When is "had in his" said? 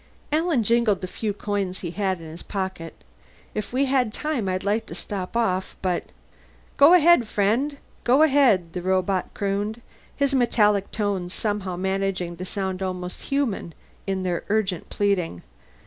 1.91-2.41